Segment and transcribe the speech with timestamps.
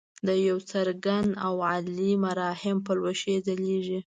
[0.27, 3.99] د یو څرګند او عالي مرام پلوشې ځلیږي.